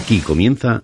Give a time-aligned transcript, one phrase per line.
[0.00, 0.82] Aquí comienza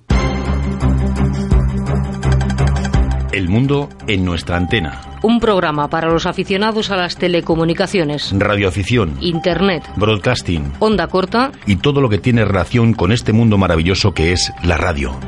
[3.32, 5.00] El mundo en nuestra antena.
[5.22, 12.02] Un programa para los aficionados a las telecomunicaciones, Radioafición, Internet, broadcasting onda corta y todo
[12.02, 15.18] lo que tiene relación con este mundo maravilloso que es la radio.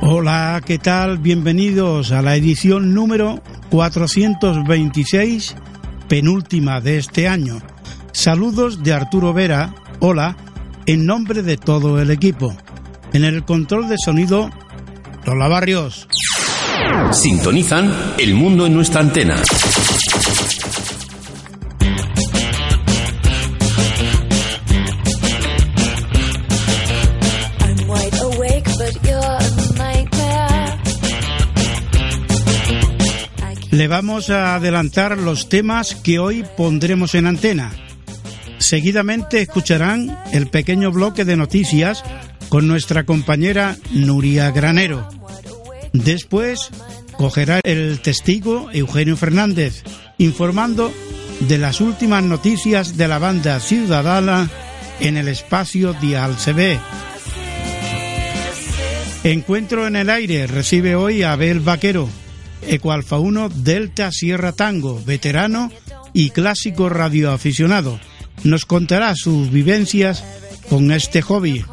[0.00, 1.18] Hola, ¿qué tal?
[1.18, 3.40] Bienvenidos a la edición número
[3.70, 5.54] 426,
[6.08, 7.62] penúltima de este año.
[8.14, 10.36] Saludos de Arturo Vera, hola,
[10.86, 12.56] en nombre de todo el equipo.
[13.12, 14.50] En el control de sonido,
[15.26, 16.06] Lola Barrios.
[17.10, 19.42] Sintonizan El mundo en nuestra antena.
[33.72, 37.72] Le vamos a adelantar los temas que hoy pondremos en antena.
[38.64, 42.02] Seguidamente escucharán el pequeño bloque de noticias
[42.48, 45.06] con nuestra compañera Nuria Granero.
[45.92, 46.70] Después
[47.18, 49.82] cogerá el testigo Eugenio Fernández,
[50.16, 50.94] informando
[51.40, 54.48] de las últimas noticias de la banda ciudadana
[54.98, 56.78] en el espacio Dial CB.
[59.24, 62.08] Encuentro en el aire recibe hoy a Abel Vaquero,
[62.66, 65.70] Ecualfa 1 Delta Sierra Tango, veterano
[66.14, 68.00] y clásico radioaficionado.
[68.42, 70.24] Nos contará sus vivencias
[70.68, 71.64] con este hobby.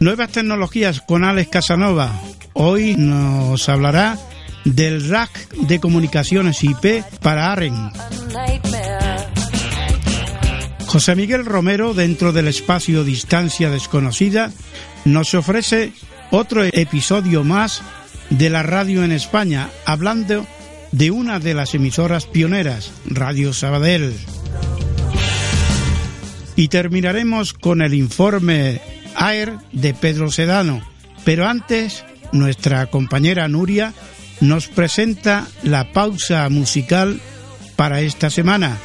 [0.00, 2.12] Nuevas tecnologías con Alex Casanova.
[2.52, 4.16] Hoy nos hablará
[4.64, 7.90] del rack de comunicaciones IP para AREN.
[10.86, 14.50] José Miguel Romero, dentro del espacio Distancia Desconocida,
[15.04, 15.92] nos ofrece
[16.30, 17.82] otro episodio más
[18.30, 20.46] de la radio en España, hablando
[20.92, 24.14] de una de las emisoras pioneras, Radio Sabadell.
[26.56, 28.80] Y terminaremos con el informe
[29.14, 30.82] AER de Pedro Sedano.
[31.24, 33.94] Pero antes, nuestra compañera Nuria
[34.40, 37.20] nos presenta la pausa musical
[37.76, 38.76] para esta semana.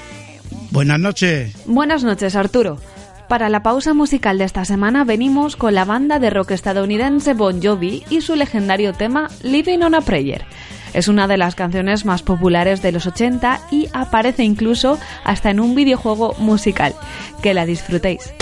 [0.71, 1.55] Buenas noches.
[1.65, 2.79] Buenas noches, Arturo.
[3.27, 7.61] Para la pausa musical de esta semana venimos con la banda de rock estadounidense Bon
[7.61, 10.45] Jovi y su legendario tema Living on a Prayer.
[10.93, 15.59] Es una de las canciones más populares de los 80 y aparece incluso hasta en
[15.59, 16.93] un videojuego musical.
[17.41, 18.33] Que la disfrutéis.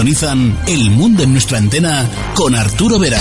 [0.00, 3.18] El Mundo en nuestra antena con Arturo Vera.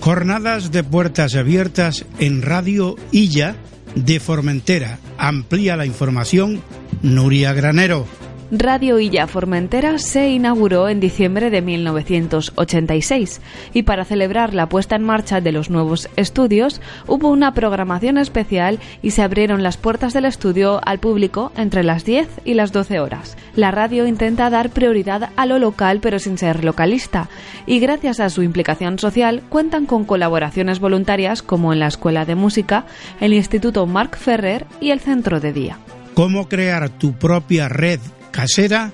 [0.00, 3.56] Jornadas de puertas abiertas en Radio Illa
[3.94, 4.98] de Formentera.
[5.26, 6.62] Amplía la información
[7.02, 8.06] Nuria Granero.
[8.52, 13.40] Radio Illa Formentera se inauguró en diciembre de 1986
[13.74, 18.78] y para celebrar la puesta en marcha de los nuevos estudios hubo una programación especial
[19.02, 23.00] y se abrieron las puertas del estudio al público entre las 10 y las 12
[23.00, 23.36] horas.
[23.56, 27.28] La radio intenta dar prioridad a lo local pero sin ser localista
[27.66, 32.36] y gracias a su implicación social cuentan con colaboraciones voluntarias como en la Escuela de
[32.36, 32.86] Música,
[33.20, 35.78] el Instituto Marc Ferrer y el Centro de Día.
[36.14, 37.98] ¿Cómo crear tu propia red
[38.36, 38.92] casera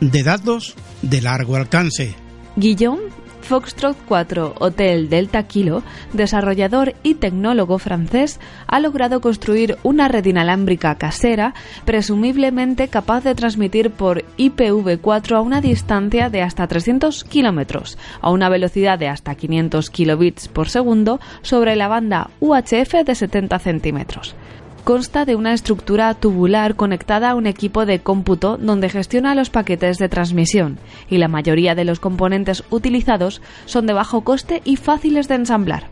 [0.00, 2.14] de datos de largo alcance.
[2.56, 3.04] Guillaume
[3.40, 10.96] Foxtrot 4 Hotel Delta Kilo, desarrollador y tecnólogo francés, ha logrado construir una red inalámbrica
[10.96, 11.54] casera,
[11.86, 18.50] presumiblemente capaz de transmitir por IPv4 a una distancia de hasta 300 kilómetros, a una
[18.50, 24.36] velocidad de hasta 500 kilobits por segundo sobre la banda UHF de 70 centímetros
[24.84, 29.98] consta de una estructura tubular conectada a un equipo de cómputo donde gestiona los paquetes
[29.98, 35.28] de transmisión y la mayoría de los componentes utilizados son de bajo coste y fáciles
[35.28, 35.88] de ensamblar.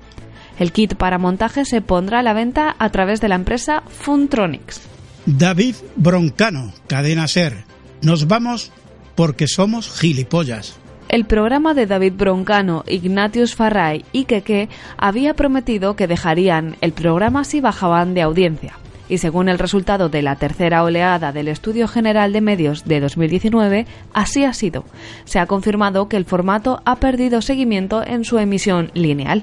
[0.59, 4.83] El kit para montaje se pondrá a la venta a través de la empresa Funtronics.
[5.25, 7.65] David Broncano, Cadena Ser.
[8.03, 8.73] Nos vamos
[9.15, 10.79] porque somos gilipollas.
[11.11, 17.43] El programa de David Broncano, Ignatius Farray y Keke había prometido que dejarían el programa
[17.43, 18.79] si bajaban de audiencia.
[19.09, 23.87] Y según el resultado de la tercera oleada del Estudio General de Medios de 2019,
[24.13, 24.85] así ha sido.
[25.25, 29.43] Se ha confirmado que el formato ha perdido seguimiento en su emisión lineal.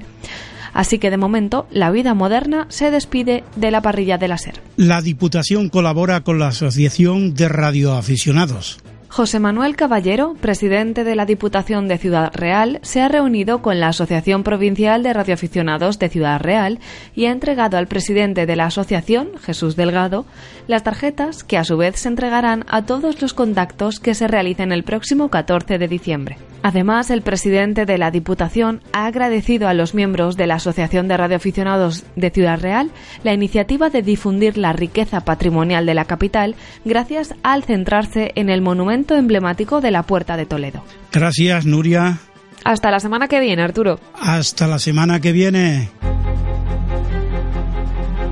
[0.72, 4.54] Así que de momento la vida moderna se despide de la parrilla de la SER.
[4.76, 8.78] La Diputación colabora con la Asociación de Radioaficionados.
[9.10, 13.88] José Manuel Caballero, presidente de la Diputación de Ciudad Real, se ha reunido con la
[13.88, 16.78] Asociación Provincial de Radioaficionados de Ciudad Real
[17.16, 20.26] y ha entregado al presidente de la asociación, Jesús Delgado,
[20.66, 24.72] las tarjetas que a su vez se entregarán a todos los contactos que se realicen
[24.72, 26.36] el próximo 14 de diciembre.
[26.62, 31.16] Además, el presidente de la Diputación ha agradecido a los miembros de la Asociación de
[31.16, 32.90] Radioaficionados de Ciudad Real
[33.22, 38.60] la iniciativa de difundir la riqueza patrimonial de la capital gracias al centrarse en el
[38.60, 40.82] monumento emblemático de la Puerta de Toledo.
[41.12, 42.18] Gracias, Nuria.
[42.64, 44.00] Hasta la semana que viene, Arturo.
[44.20, 45.90] Hasta la semana que viene.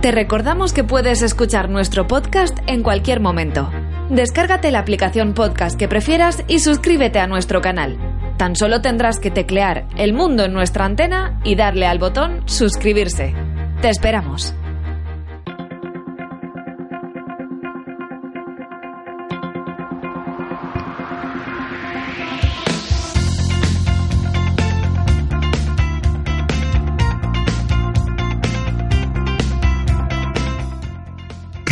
[0.00, 3.70] Te recordamos que puedes escuchar nuestro podcast en cualquier momento.
[4.11, 7.99] Descárgate la aplicación podcast que prefieras y suscríbete a nuestro canal.
[8.37, 13.35] Tan solo tendrás que teclear El Mundo en nuestra antena y darle al botón Suscribirse.
[13.80, 14.54] Te esperamos.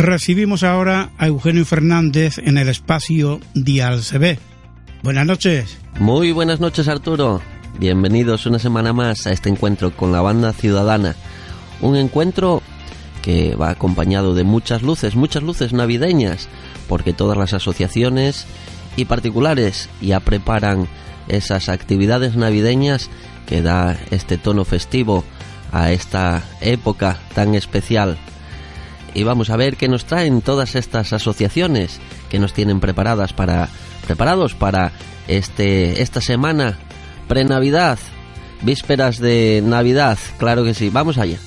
[0.05, 4.37] Recibimos ahora a Eugenio Fernández en el espacio Dial CB.
[5.01, 5.79] Buenas noches.
[5.99, 7.41] Muy buenas noches Arturo.
[7.79, 11.15] Bienvenidos una semana más a este encuentro con la banda ciudadana.
[11.81, 12.61] Un encuentro
[13.23, 16.49] que va acompañado de muchas luces, muchas luces navideñas,
[16.87, 18.45] porque todas las asociaciones
[18.97, 20.87] y particulares ya preparan
[21.29, 23.09] esas actividades navideñas
[23.47, 25.23] que da este tono festivo
[25.71, 28.19] a esta época tan especial
[29.15, 33.69] y vamos a ver qué nos traen todas estas asociaciones que nos tienen preparadas para
[34.05, 34.91] preparados para
[35.27, 36.77] este esta semana
[37.27, 37.97] pre-Navidad,
[38.61, 40.89] vísperas de Navidad, claro que sí.
[40.89, 41.39] Vamos allá.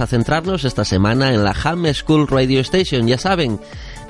[0.00, 3.60] A centrarnos esta semana en la Ham School Radio Station, ya saben,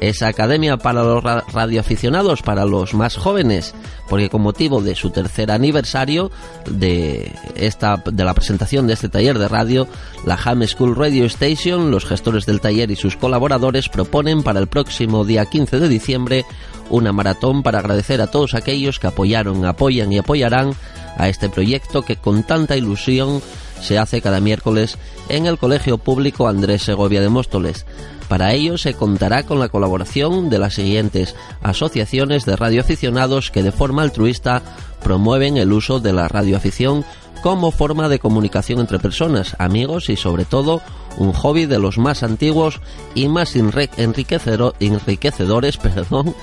[0.01, 3.75] esa academia para los ra- radioaficionados, para los más jóvenes,
[4.09, 6.31] porque con motivo de su tercer aniversario
[6.71, 9.89] de esta de la presentación de este taller de radio,
[10.25, 14.69] la Ham School Radio Station, los gestores del taller y sus colaboradores proponen para el
[14.69, 16.45] próximo día 15 de diciembre
[16.91, 20.71] una maratón para agradecer a todos aquellos que apoyaron, apoyan y apoyarán
[21.17, 23.43] a este proyecto que con tanta ilusión
[23.81, 27.87] se hace cada miércoles en el Colegio Público Andrés Segovia de Móstoles.
[28.29, 33.73] Para ello se contará con la colaboración de las siguientes asociaciones de radioaficionados que de
[33.73, 34.63] forma altruista
[35.03, 37.05] promueven el uso de la radioafición
[37.43, 40.83] como forma de comunicación entre personas, amigos y sobre todo
[41.17, 42.81] un hobby de los más antiguos
[43.15, 46.35] y más enriquecedores perdón,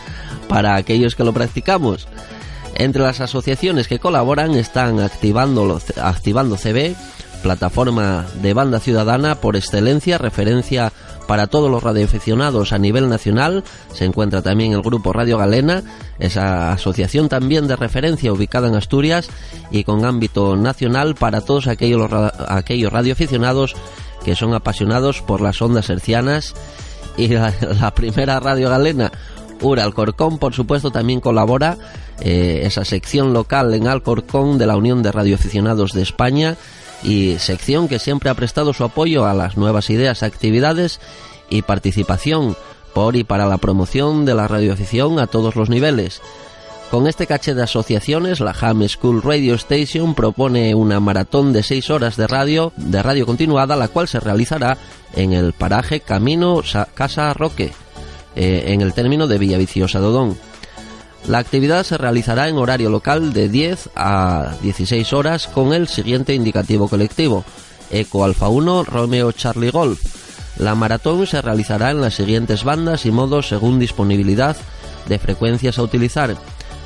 [0.48, 2.08] para aquellos que lo practicamos.
[2.76, 6.96] Entre las asociaciones que colaboran están Activando, Activando CB,
[7.46, 10.92] plataforma de banda ciudadana por excelencia, referencia
[11.28, 13.64] para todos los radioaficionados a nivel nacional.
[13.94, 15.84] Se encuentra también el grupo Radio Galena,
[16.18, 19.30] esa asociación también de referencia ubicada en Asturias
[19.70, 22.10] y con ámbito nacional para todos aquellos,
[22.48, 23.76] aquellos radioaficionados
[24.24, 26.56] que son apasionados por las ondas hercianas
[27.16, 29.12] y la, la primera radio galena
[29.62, 31.78] Ura Alcorcón por supuesto también colabora
[32.22, 36.58] eh, esa sección local en Alcorcón de la Unión de Radioaficionados de España
[37.04, 41.00] y sección que siempre ha prestado su apoyo a las nuevas ideas, actividades
[41.50, 42.56] y participación
[42.94, 46.22] por y para la promoción de la radioafición a todos los niveles.
[46.92, 51.90] Con este caché de asociaciones, la Ham School Radio Station propone una maratón de seis
[51.90, 54.78] horas de radio, de radio continuada, la cual se realizará
[55.16, 57.74] en el paraje Camino Sa- Casa Roque,
[58.36, 60.38] eh, en el término de Villaviciosa Dodón.
[61.28, 66.36] La actividad se realizará en horario local de 10 a 16 horas con el siguiente
[66.36, 67.44] indicativo colectivo:
[67.90, 70.00] Eco Alfa 1 Romeo Charlie Golf.
[70.60, 74.56] La maratón se realizará en las siguientes bandas y modos según disponibilidad
[75.08, 76.36] de frecuencias a utilizar.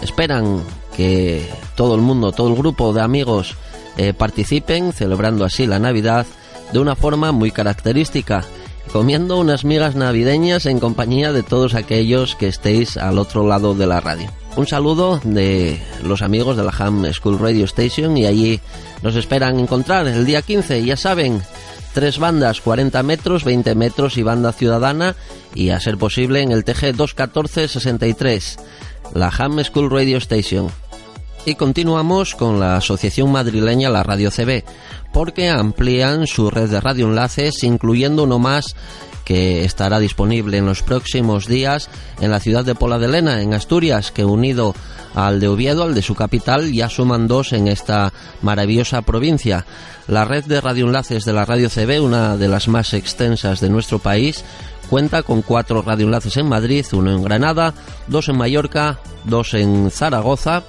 [0.02, 0.62] Esperan
[0.96, 3.56] que todo el mundo, todo el grupo de amigos
[3.98, 6.26] eh, participen, celebrando así la Navidad
[6.72, 8.44] de una forma muy característica,
[8.92, 13.88] comiendo unas migas navideñas en compañía de todos aquellos que estéis al otro lado de
[13.88, 14.32] la radio.
[14.56, 18.62] Un saludo de los amigos de la Ham School Radio Station y allí
[19.02, 21.42] nos esperan encontrar el día 15, ya saben,
[21.96, 25.16] tres bandas, 40 metros, 20 metros y banda ciudadana
[25.54, 28.58] y a ser posible en el TG 21463,
[29.14, 30.68] la Ham School Radio Station.
[31.46, 34.66] Y continuamos con la asociación madrileña La Radio CB,
[35.14, 38.76] porque amplían su red de radioenlaces, incluyendo uno más
[39.26, 41.90] que estará disponible en los próximos días
[42.22, 44.74] en la ciudad de Pola de Lena, en Asturias, que unido
[45.16, 49.66] al de Oviedo, al de su capital, ya suman dos en esta maravillosa provincia.
[50.08, 54.00] La red de radioenlaces de la Radio CB, una de las más extensas de nuestro
[54.00, 54.46] país,
[54.90, 57.74] cuenta con cuatro radioenlaces en Madrid, uno en Granada,
[58.08, 60.64] dos en Mallorca, dos en Zaragoza,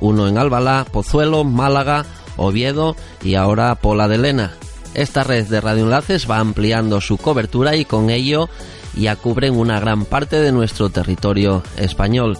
[0.00, 2.04] uno en Albalá, Pozuelo, Málaga,
[2.36, 4.52] Oviedo y ahora Pola de Lena.
[4.94, 8.48] Esta red de radioenlaces va ampliando su cobertura y con ello
[8.94, 12.38] ya cubren una gran parte de nuestro territorio español.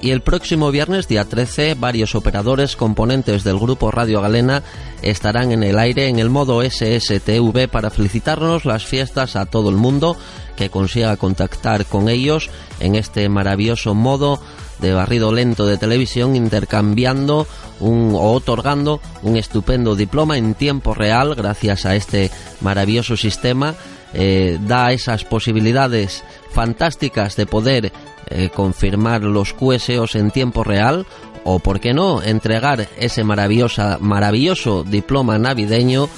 [0.00, 4.64] Y el próximo viernes, día 13, varios operadores componentes del grupo Radio Galena
[5.00, 9.76] estarán en el aire en el modo SSTV para felicitarnos las fiestas a todo el
[9.76, 10.16] mundo
[10.56, 14.40] que consiga contactar con ellos en este maravilloso modo
[14.82, 17.46] de barrido lento de televisión intercambiando
[17.80, 23.74] un, o otorgando un estupendo diploma en tiempo real gracias a este maravilloso sistema
[24.12, 27.92] eh, da esas posibilidades fantásticas de poder
[28.28, 31.06] eh, confirmar los QSOs en tiempo real
[31.44, 36.08] o por qué no entregar ese maravillosa, maravilloso diploma navideño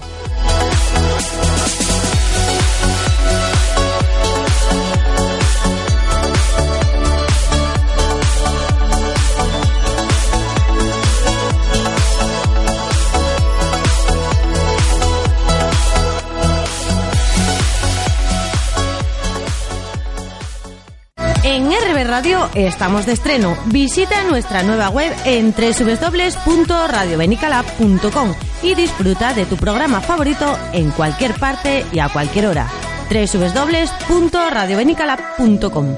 [22.12, 23.56] Radio estamos de estreno.
[23.68, 31.86] Visita nuestra nueva web en www.radiobenicalab.com y disfruta de tu programa favorito en cualquier parte
[31.90, 32.68] y a cualquier hora.
[33.08, 35.96] www.radiobenicalab.com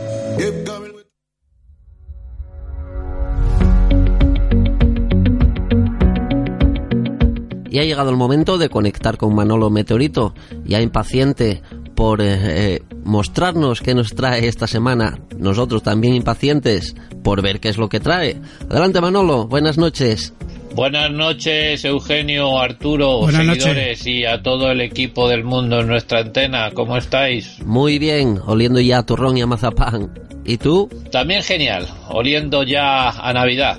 [7.75, 10.33] Y ha llegado el momento de conectar con Manolo Meteorito,
[10.65, 11.61] ya impaciente
[11.95, 15.19] por eh, eh, mostrarnos qué nos trae esta semana.
[15.39, 18.41] Nosotros también impacientes por ver qué es lo que trae.
[18.69, 20.35] Adelante Manolo, buenas noches.
[20.75, 26.21] Buenas noches, Eugenio, Arturo, Buenas seguidores y a todo el equipo del mundo en nuestra
[26.21, 26.73] antena.
[26.73, 27.61] ¿Cómo estáis?
[27.65, 30.11] Muy bien, oliendo ya a turrón y a mazapán.
[30.45, 30.89] ¿Y tú?
[31.13, 33.79] También genial, oliendo ya a Navidad.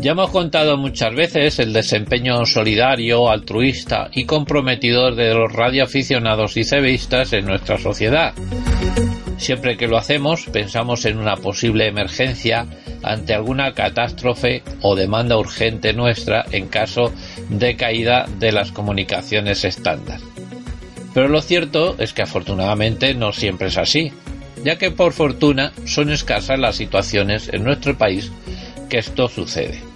[0.00, 6.64] Ya hemos contado muchas veces el desempeño solidario, altruista y comprometidor de los radioaficionados y
[6.64, 8.32] cebistas en nuestra sociedad.
[9.36, 12.66] Siempre que lo hacemos pensamos en una posible emergencia
[13.02, 17.12] ante alguna catástrofe o demanda urgente nuestra en caso
[17.50, 20.20] de caída de las comunicaciones estándar.
[21.12, 24.12] Pero lo cierto es que afortunadamente no siempre es así,
[24.64, 28.32] ya que por fortuna son escasas las situaciones en nuestro país
[28.88, 29.89] que esto sucede.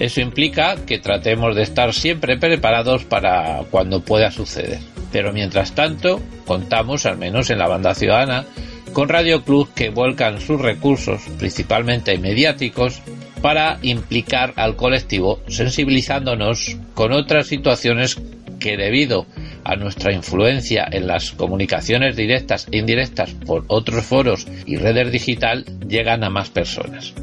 [0.00, 4.78] Eso implica que tratemos de estar siempre preparados para cuando pueda suceder.
[5.12, 8.46] Pero mientras tanto, contamos, al menos en la banda ciudadana,
[8.94, 13.02] con Radio Club que vuelcan sus recursos, principalmente mediáticos,
[13.42, 18.18] para implicar al colectivo, sensibilizándonos con otras situaciones
[18.58, 19.26] que debido
[19.64, 25.66] a nuestra influencia en las comunicaciones directas e indirectas por otros foros y redes digital
[25.86, 27.14] llegan a más personas.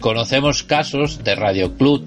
[0.00, 2.04] Conocemos casos de Radio Club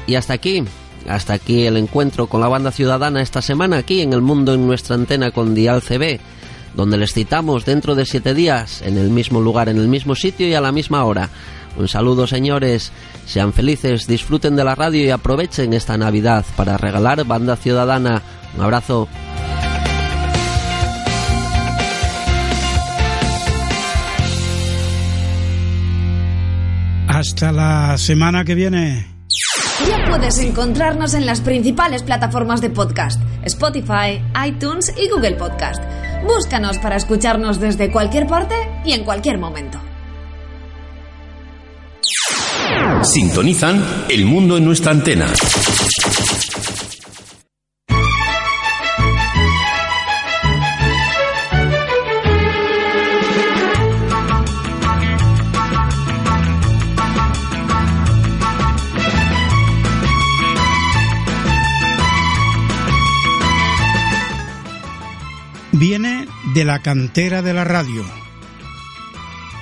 [0.08, 0.64] Y hasta aquí,
[1.08, 4.66] hasta aquí el encuentro con la banda ciudadana esta semana aquí en el mundo en
[4.66, 6.20] nuestra antena con Dial CB,
[6.76, 10.48] donde les citamos dentro de siete días, en el mismo lugar, en el mismo sitio
[10.48, 11.30] y a la misma hora.
[11.78, 12.92] Un saludo señores,
[13.26, 18.22] sean felices, disfruten de la radio y aprovechen esta Navidad para regalar banda ciudadana.
[18.56, 19.08] Un abrazo.
[27.08, 29.17] Hasta la semana que viene.
[29.88, 35.82] Ya puedes encontrarnos en las principales plataformas de podcast, Spotify, iTunes y Google Podcast.
[36.26, 39.80] Búscanos para escucharnos desde cualquier parte y en cualquier momento.
[43.04, 45.28] Sintonizan El Mundo en nuestra antena.
[66.58, 68.04] De la cantera de la radio.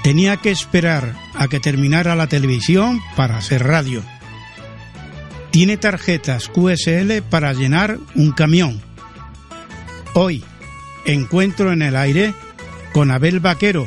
[0.02, 4.02] Tenía que esperar a que terminara la televisión para hacer radio.
[5.52, 8.82] Tiene tarjetas QSL para llenar un camión.
[10.14, 10.42] Hoy
[11.04, 12.34] encuentro en el aire
[12.94, 13.86] con Abel Vaquero,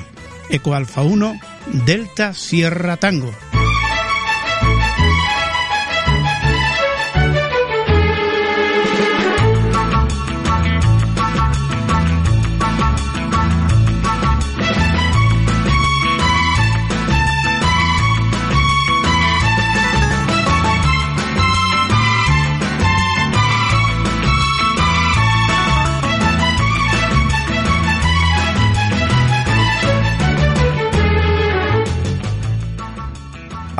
[0.50, 1.40] Ecoalfa 1,
[1.86, 3.32] Delta Sierra Tango.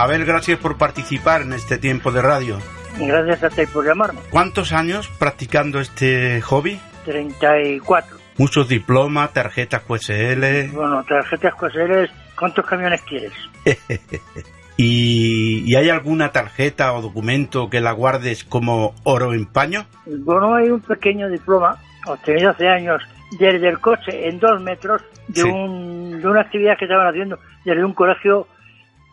[0.09, 2.59] Abel, gracias por participar en este tiempo de radio.
[2.99, 4.21] Gracias a ti por llamarme.
[4.31, 6.81] ¿Cuántos años practicando este hobby?
[7.05, 8.17] 34.
[8.39, 10.71] Muchos diplomas, tarjetas QSL.
[10.73, 13.33] Bueno, tarjetas QSL, ¿cuántos camiones quieres?
[14.79, 19.85] ¿Y, ¿Y hay alguna tarjeta o documento que la guardes como oro en paño?
[20.07, 23.03] Bueno, hay un pequeño diploma obtenido hace años
[23.39, 25.49] desde el coche en dos metros de, Sí.
[25.49, 28.47] un, de una actividad que estaban haciendo desde un colegio,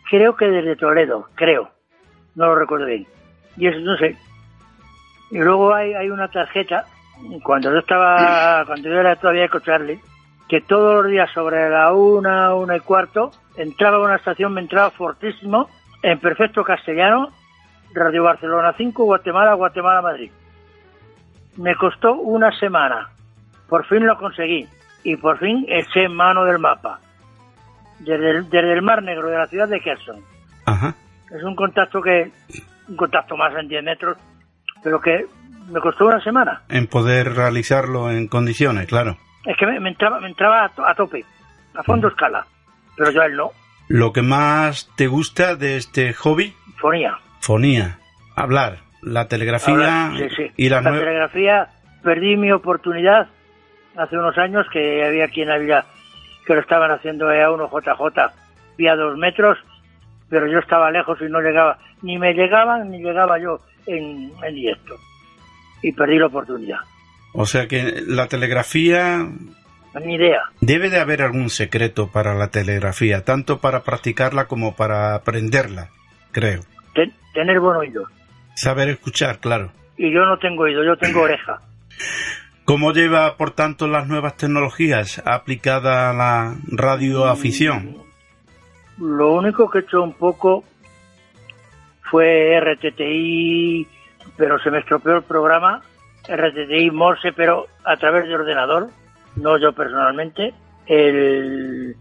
[0.10, 1.70] creo que desde Toledo, creo,
[2.36, 3.08] no lo recuerdo bien.
[3.58, 4.18] Y eso no sé.
[5.32, 6.86] Y luego hay, hay una tarjeta,
[7.44, 10.00] cuando yo estaba, cuando yo era todavía Charlie,
[10.48, 14.62] que todos los días sobre la una, una y cuarto, entraba a una estación, me
[14.62, 15.70] entraba fortísimo,
[16.04, 17.30] en perfecto castellano,
[17.94, 20.32] Radio Barcelona 5, Guatemala, Guatemala, Madrid.
[21.58, 23.10] Me costó una semana.
[23.70, 24.68] Por fin lo conseguí.
[25.04, 27.00] Y por fin eché mano del mapa.
[28.06, 30.22] Desde el, desde el Mar Negro de la ciudad de Kherson.
[30.66, 30.94] Ajá.
[31.36, 32.32] Es un contacto que,
[32.88, 34.18] un contacto más en 10 metros,
[34.84, 35.26] pero que
[35.72, 36.62] me costó una semana.
[36.70, 39.18] En poder realizarlo en condiciones, claro.
[39.46, 41.26] Es que me, me entraba, me entraba a, to- a tope,
[41.74, 42.46] a fondo escala.
[42.96, 43.52] Pero yo a él no.
[43.88, 47.18] Lo que más te gusta de este hobby, Fonía.
[47.42, 47.98] fonía,
[48.36, 50.52] hablar, la telegrafía Ahora, sí, sí.
[50.58, 51.68] y la nue- telegrafía
[52.04, 53.28] perdí mi oportunidad
[53.98, 55.86] hace unos años que había quien había
[56.46, 58.34] que lo estaban haciendo a 1 JJ
[58.78, 59.58] vía dos metros
[60.30, 61.78] pero yo estaba lejos y no llegaba.
[62.02, 64.96] Ni me llegaban ni llegaba yo en, en directo.
[65.84, 66.80] Y perdí la oportunidad.
[67.34, 69.28] O sea que la telegrafía
[70.04, 70.42] ni idea.
[70.62, 75.90] debe de haber algún secreto para la telegrafía, tanto para practicarla como para aprenderla,
[76.32, 76.62] creo.
[76.96, 78.06] Ten- tener buen oído.
[78.56, 79.72] Saber escuchar, claro.
[79.96, 81.60] y yo no tengo oído yo tengo oreja
[82.66, 87.98] ¿Cómo lleva, por tanto, las nuevas tecnologías aplicada a la radioafición?
[88.98, 90.64] Lo único que he hecho un poco
[92.10, 93.88] fue RTTI,
[94.36, 95.84] pero se me estropeó el programa.
[96.28, 98.90] RTTI Morse, pero a través de ordenador,
[99.36, 100.56] no yo personalmente.
[100.88, 101.96] El.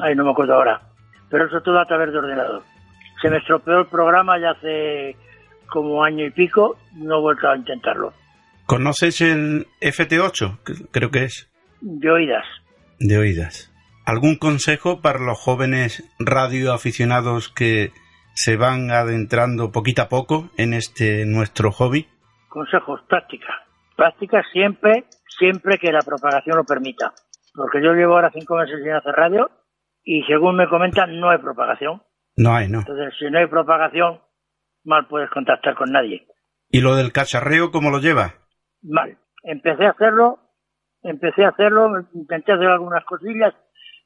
[0.00, 0.80] Ay, no me acuerdo ahora.
[1.28, 2.62] Pero eso todo a través de ordenador.
[3.20, 5.14] Se me estropeó el programa ya hace
[5.66, 8.14] como año y pico, no he vuelto a intentarlo.
[8.66, 10.58] ¿Conoces el FT8?
[10.64, 11.50] Que- Creo que es.
[11.80, 12.44] De oídas.
[12.98, 13.72] De oídas.
[14.04, 17.92] ¿Algún consejo para los jóvenes radioaficionados que
[18.34, 22.08] se van adentrando poquito a poco en este nuestro hobby?
[22.48, 23.46] Consejos, práctica.
[23.96, 25.04] Práctica siempre,
[25.38, 27.12] siempre que la propagación lo permita.
[27.54, 29.50] Porque yo llevo ahora cinco meses sin hacer radio
[30.04, 32.02] y según me comentan no hay propagación.
[32.36, 32.80] No hay, ¿no?
[32.80, 34.20] Entonces, si no hay propagación,
[34.84, 36.26] mal puedes contactar con nadie.
[36.70, 38.34] ¿Y lo del cacharreo cómo lo lleva?
[38.86, 39.18] Mal.
[39.42, 40.38] Empecé a hacerlo,
[41.02, 43.54] empecé a hacerlo, intenté hacer algunas cosillas,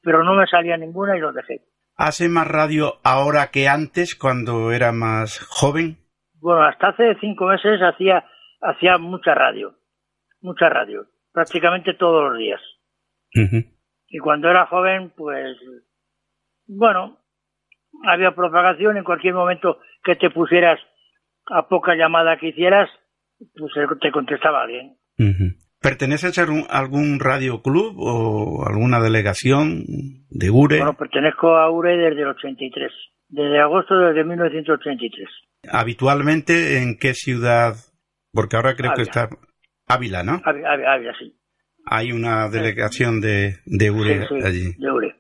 [0.03, 1.63] pero no me salía ninguna y lo dejé.
[1.97, 5.99] ¿Hace más radio ahora que antes, cuando era más joven?
[6.41, 8.25] Bueno, hasta hace cinco meses hacía,
[8.63, 9.75] hacía mucha radio,
[10.41, 12.61] mucha radio, prácticamente todos los días.
[14.09, 15.57] Y cuando era joven, pues,
[16.67, 17.19] bueno,
[18.07, 20.81] había propagación en cualquier momento que te pusieras
[21.47, 22.89] a poca llamada que hicieras,
[23.57, 24.97] pues te contestaba alguien.
[25.19, 25.57] Ujú.
[25.81, 29.85] ¿Perteneces a algún- algún radio club o alguna delegación
[30.29, 30.79] de URE?
[30.79, 32.93] Bueno, pertenezco a URE desde el 83.
[33.29, 35.29] Desde agosto de 1983.
[35.71, 37.75] Habitualmente, ¿en qué ciudad?
[38.33, 39.29] Porque ahora creo que está
[39.89, 40.41] Ávila, ¿no?
[40.45, 41.35] Ávila, Ávila, Ávila, sí.
[41.87, 44.73] Hay una delegación de, de URE Sí, sí, allí.
[44.79, 45.17] de Ure.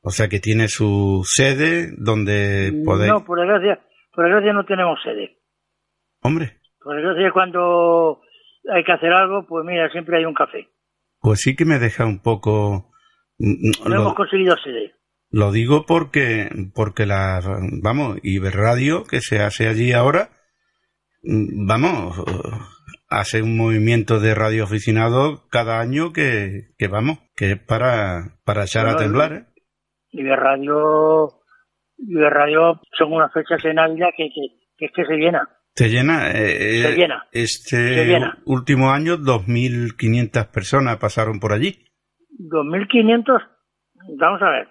[0.00, 3.12] O sea que tiene su sede donde podéis...
[3.12, 3.80] No, por desgracia,
[4.14, 5.38] por desgracia no tenemos sede.
[6.22, 6.57] Hombre,
[6.88, 8.22] Por desgracia cuando
[8.72, 10.68] hay que hacer algo, pues mira, siempre hay un café.
[11.20, 12.90] pues sí que me deja un poco...
[13.38, 14.94] mm, No Lo, hemos conseguido sede.
[15.30, 17.40] lo digo porque, porque la,
[17.82, 20.30] vamos, Iberradio que se hace allí ahora,
[21.22, 22.24] mm, vamos,
[23.10, 28.86] hace un movimiento de radioaficionados cada año que, que vamos, que es para, para echar
[28.88, 29.44] a temblar, ¿eh?
[30.10, 31.28] Iberradio,
[31.98, 35.46] Iberradio son unas fechas en Ávila que, que, que es que se llena.
[35.78, 37.28] Se llena, eh, Se eh, llena.
[37.30, 38.36] Este Se llena.
[38.46, 41.84] último año, 2.500 personas pasaron por allí.
[42.36, 43.48] 2.500,
[44.18, 44.68] vamos a ver,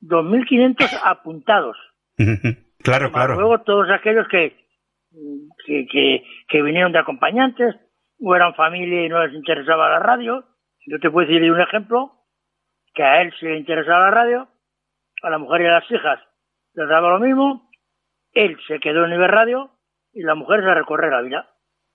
[0.00, 1.76] 2.500 apuntados.
[2.82, 3.34] claro, claro.
[3.36, 4.56] Luego todos aquellos que,
[5.64, 7.76] que, que, que vinieron de acompañantes
[8.18, 10.44] o eran familia y no les interesaba la radio.
[10.86, 12.16] Yo te puedo decir un ejemplo,
[12.94, 14.48] que a él sí le interesaba la radio,
[15.22, 16.18] a la mujer y a las hijas
[16.74, 17.70] les daba lo mismo,
[18.32, 19.70] él se quedó en Iberradio
[20.12, 21.46] y la mujer se recorre la vida.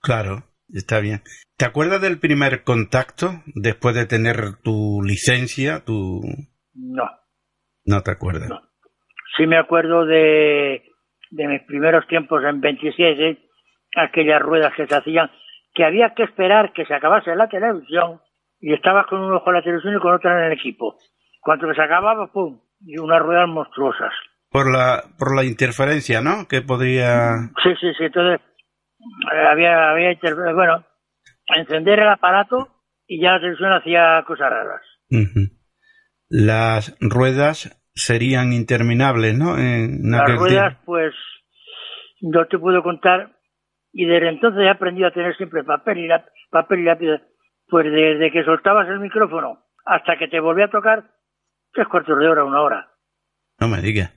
[0.02, 1.22] Claro, está bien.
[1.58, 5.84] ¿Te acuerdas del primer contacto después de tener tu licencia?
[5.86, 6.22] Tu...
[6.74, 7.10] No,
[7.86, 8.50] No te acuerdas.
[9.38, 10.84] sí me acuerdo de,
[11.32, 13.38] de mis primeros tiempos en 27,
[13.96, 15.32] aquellas ruedas que se hacían,
[15.74, 18.22] que había que esperar que se acabase la televisión
[18.60, 20.96] y estabas con un ojo en la televisión y con otro en el equipo.
[21.42, 22.60] Cuando se acababa, ¡pum!
[22.82, 24.12] Y unas ruedas monstruosas.
[24.58, 26.48] Por la, por la interferencia, ¿no?
[26.48, 27.36] Que podría...
[27.64, 28.06] Sí, sí, sí.
[28.06, 28.42] Entonces,
[29.00, 30.84] eh, había, había, inter- bueno,
[31.56, 32.68] encender el aparato
[33.06, 34.82] y ya la televisión hacía cosas raras.
[36.30, 39.58] Las ruedas serían interminables, ¿no?
[39.58, 41.14] En Las ruedas, pues,
[42.22, 43.38] no te puedo contar.
[43.94, 47.08] Y desde entonces he aprendido a tener siempre papel y, lápiz, papel y lápiz.
[47.70, 51.04] Pues desde que soltabas el micrófono hasta que te volvía a tocar,
[51.74, 52.92] tres cuartos de hora, una hora.
[53.60, 54.14] No me digas.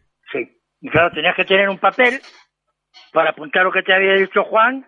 [0.80, 2.20] Y claro, tenías que tener un papel
[3.12, 4.86] para apuntar lo que te había dicho Juan,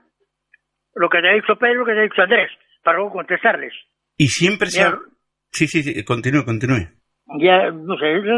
[0.94, 2.50] lo que te ha dicho Pedro, lo que te ha dicho Andrés,
[2.82, 3.72] para luego contestarles.
[4.16, 4.80] Y siempre se...
[4.80, 4.98] Ya- ha-
[5.54, 6.88] Sí, sí, sí, continúe, continúe.
[7.38, 8.32] Ya, no sé, yo,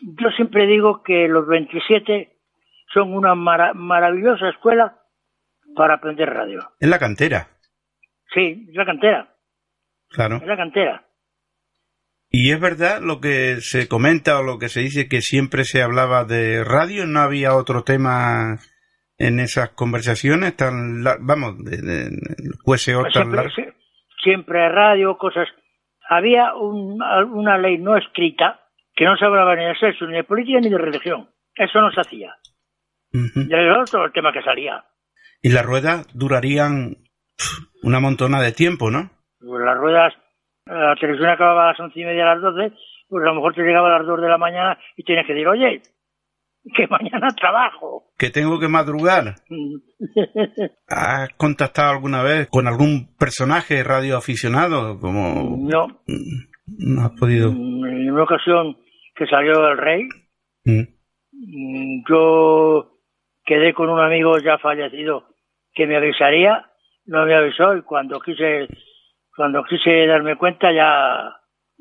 [0.00, 2.38] yo siempre digo que los 27
[2.94, 4.98] son una mara- maravillosa escuela
[5.74, 6.60] para aprender radio.
[6.80, 7.50] En la cantera,
[8.32, 9.34] Sí, es la cantera,
[10.08, 10.36] claro.
[10.36, 11.05] es la cantera.
[12.38, 15.80] Y es verdad lo que se comenta o lo que se dice que siempre se
[15.82, 18.58] hablaba de radio, no había otro tema
[19.16, 22.10] en esas conversaciones tan, vamos, de, de,
[22.62, 23.52] QSO tan Siempre, largo.
[24.22, 25.48] siempre radio, cosas.
[26.10, 27.00] Había un-
[27.32, 28.60] una ley no escrita
[28.94, 31.30] que no se hablaba ni de sexo, ni de política, ni de religión.
[31.54, 32.34] Eso no se hacía.
[33.12, 34.84] Y era todo el tema que salía.
[35.40, 36.98] Y las ruedas durarían
[37.82, 39.10] una montona de tiempo, ¿no?
[39.40, 40.12] Pues las ruedas,
[40.66, 42.72] la televisión acababa a las once y media, a las doce,
[43.08, 45.32] pues a lo mejor te llegaba a las dos de la mañana y tienes que
[45.34, 45.80] decir, oye,
[46.74, 48.04] que mañana trabajo.
[48.18, 49.34] Que tengo que madrugar.
[50.88, 54.98] ¿Has contactado alguna vez con algún personaje radioaficionado?
[54.98, 55.86] Como No,
[56.66, 57.50] no has podido.
[57.50, 58.76] en una ocasión
[59.14, 60.02] que salió el rey,
[60.64, 60.82] Mm.
[61.32, 62.98] mm, yo
[63.44, 65.28] quedé con un amigo ya fallecido
[65.72, 66.66] que me avisaría,
[67.06, 68.66] no me avisó y cuando quise,
[69.36, 71.26] cuando quise darme cuenta ya,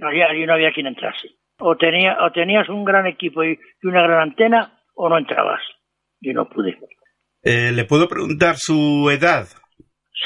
[0.07, 1.29] allí, allí no había quien entrase.
[1.59, 5.61] O, tenía, o tenías un gran equipo y, y una gran antena o no entrabas.
[6.19, 6.77] Y no pude.
[7.43, 9.47] Eh, ¿Le puedo preguntar su edad?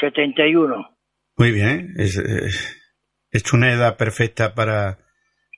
[0.00, 0.96] 71.
[1.36, 2.76] Muy bien, es, es-
[3.32, 4.98] es una edad perfecta para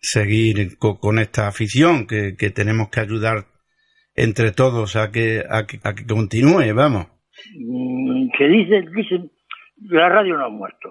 [0.00, 3.46] seguir co- con, esta afición que, que tenemos que ayudar
[4.14, 7.06] entre todos a que, a que, a que continúe, vamos.
[7.58, 9.30] Mm, que dicen, dicen,
[9.88, 10.90] la radio no ha muerto.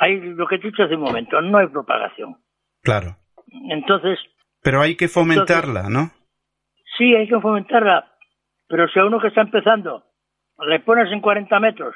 [0.00, 2.36] Hay lo que he dicho hace un momento, no hay propagación.
[2.82, 3.16] Claro.
[3.70, 4.18] Entonces,
[4.62, 6.10] Pero hay que fomentarla, ¿no?
[6.96, 8.12] sí, hay que fomentarla,
[8.68, 10.04] pero si a uno que está empezando
[10.66, 11.94] le pones en 40 metros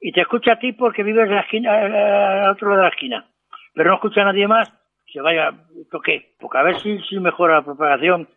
[0.00, 2.88] y te escucha a ti porque vives en la esquina, eh, al otro lado de
[2.88, 3.28] la esquina,
[3.74, 4.72] pero no escucha a nadie más,
[5.12, 5.50] se vaya,
[5.90, 8.28] toque, porque a ver si, si mejora la propagación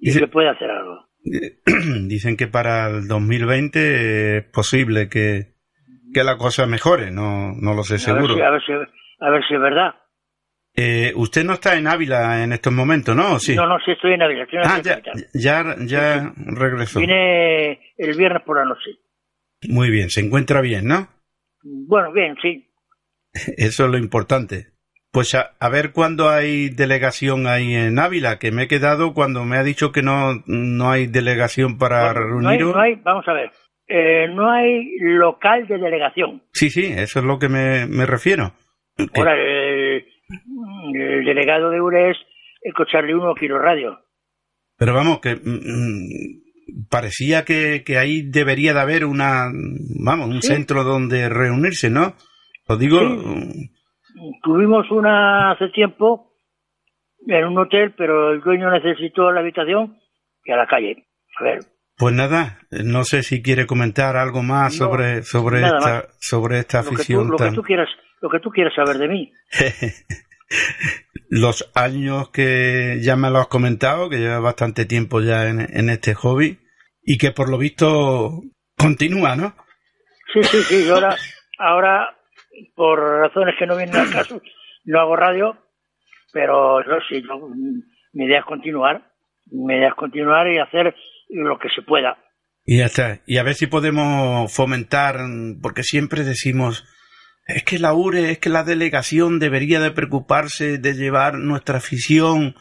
[0.00, 1.06] y Dice- se puede hacer algo.
[2.06, 5.54] Dicen que para el 2020 es posible que,
[6.12, 8.34] que la cosa mejore, no, no lo sé A ver, seguro.
[8.34, 9.94] si, a, ver si, a ver si es verdad.
[10.74, 13.34] Eh, usted no está en Ávila en estos momentos, ¿no?
[13.34, 13.56] ¿O Sí.
[13.56, 15.00] No, no, si estoy en Ávila, estoy en ah, ya,
[15.34, 17.00] ya, ya regresó.
[17.00, 18.90] Vine el viernes por la noche.
[19.68, 21.08] Muy bien, se encuentra bien, ¿no?
[21.62, 22.70] Bueno, bien, sí.
[23.56, 24.68] Eso es lo importante.
[25.10, 29.44] Pues a, a ver cuándo hay delegación ahí en Ávila, que me he quedado cuando
[29.44, 32.76] me ha dicho que no, no hay delegación para Bueno, no hay, reuniros.
[32.76, 33.50] no hay- vamos a ver,
[33.88, 36.42] eh, no hay local de delegación.
[36.52, 38.52] Sí, sí, eso es lo que me, me refiero.
[39.16, 40.04] Ahora, el,
[40.94, 42.16] el delegado de URE es
[42.62, 43.98] escucharle uno Kilo Radio.
[44.76, 49.46] Pero vamos, que mm, mm, parecía que, que ahí debería de haber una,
[50.04, 50.48] vamos, un Sí.
[50.54, 52.14] centro donde reunirse, ¿no?
[52.68, 53.70] Lo digo, Sí.
[54.42, 56.32] Tuvimos una hace tiempo
[57.26, 59.96] en un hotel, pero el dueño necesitó la habitación
[60.42, 61.04] que a la calle.
[61.38, 61.60] A ver,
[61.98, 66.04] pues nada, no sé si quiere comentar algo más No, sobre, sobre esta, más.
[66.20, 67.88] sobre esta lo que, tú, afición lo que tan- tú quieras,
[68.22, 69.32] lo que tú quieras saber de mí.
[71.30, 75.90] los años que ya me lo has comentado, que lleva bastante tiempo ya en, en
[75.90, 76.58] este hobby
[77.02, 78.42] y que por lo visto
[78.76, 79.54] continúa, ¿no?
[80.32, 80.86] Sí, sí, sí.
[80.86, 81.16] Yo ahora,
[81.58, 82.16] ahora,
[82.74, 84.40] por razones que no vienen al caso,
[84.84, 85.56] no hago radio,
[86.32, 87.48] pero yo sí, yo,
[88.12, 89.10] mi idea es continuar.
[89.50, 90.94] Mi idea es continuar y hacer
[91.28, 92.18] lo que se pueda.
[92.64, 93.20] Y ya está.
[93.26, 95.20] Y a ver si podemos fomentar,
[95.62, 96.84] porque siempre decimos,
[97.46, 102.56] es que la URE, es que la delegación debería de preocuparse de llevar nuestra afición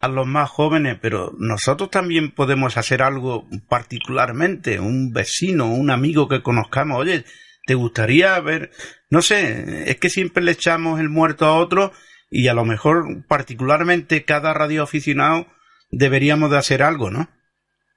[0.00, 6.26] a los más jóvenes, pero nosotros también podemos hacer algo particularmente, un vecino, un amigo
[6.28, 7.24] que conozcamos, oye,
[7.66, 8.72] ¿te gustaría ver?
[9.10, 11.92] No sé, es que siempre le echamos el muerto a otro
[12.28, 15.46] y a lo mejor particularmente cada radioaficionado
[15.92, 17.28] deberíamos de hacer algo, ¿no?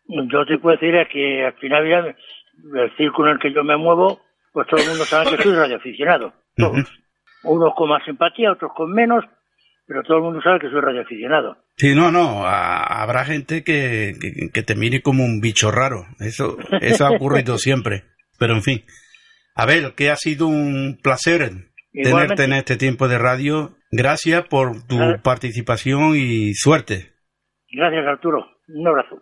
[0.08, 1.98] Yo te puedo decir es que al final ya
[2.80, 4.22] el círculo en el que yo me muevo,
[4.54, 6.34] pues todo el mundo sabe que soy radioaficionado.
[6.56, 6.88] Todos.
[7.44, 9.24] Unos con más empatía, otros con menos,
[9.88, 11.58] pero todo el mundo sabe que soy radioaficionado.
[11.78, 16.06] Sí, no, no, a- habrá gente que, que, que te mire como un bicho raro.
[16.20, 18.04] Eso, eso ha ocurrido siempre.
[18.40, 18.84] Pero en fin.
[19.56, 21.50] Abel, que ha sido un placer
[21.94, 23.76] tenerte en este tiempo de radio.
[23.92, 27.14] Gracias por tu participación y suerte.
[27.72, 28.46] Gracias, Arturo.
[28.68, 29.22] Un abrazo.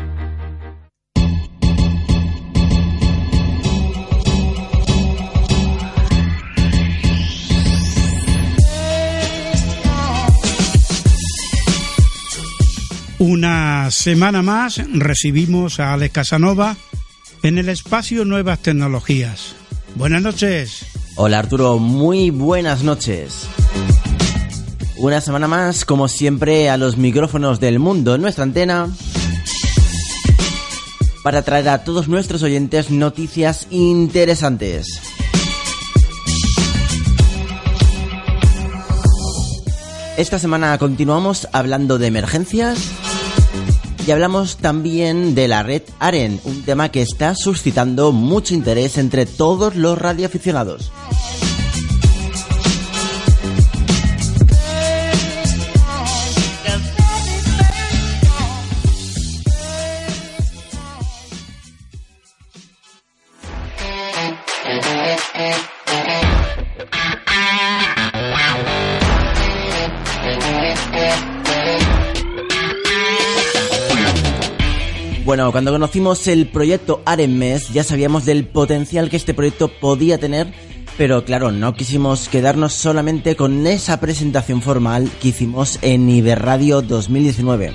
[13.21, 16.75] Una semana más recibimos a Alex Casanova
[17.43, 19.53] en el espacio Nuevas Tecnologías.
[19.93, 20.87] Buenas noches.
[21.17, 23.45] Hola Arturo, muy buenas noches.
[24.97, 28.89] Una semana más, como siempre, a los micrófonos del mundo en nuestra antena
[31.23, 34.99] para traer a todos nuestros oyentes noticias interesantes.
[40.17, 43.10] Esta semana continuamos hablando de emergencias
[44.05, 49.25] y hablamos también de la red AREN, un tema que está suscitando mucho interés entre
[49.25, 50.91] todos los radioaficionados.
[75.23, 80.51] Bueno, cuando conocimos el proyecto ARENMES ya sabíamos del potencial que este proyecto podía tener,
[80.97, 87.71] pero claro, no quisimos quedarnos solamente con esa presentación formal que hicimos en Iberradio 2019.